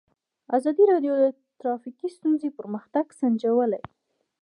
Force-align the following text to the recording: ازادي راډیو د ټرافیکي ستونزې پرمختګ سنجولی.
ازادي 0.57 0.83
راډیو 0.91 1.13
د 1.21 1.25
ټرافیکي 1.59 2.07
ستونزې 2.17 2.49
پرمختګ 2.59 3.05
سنجولی. 3.19 3.81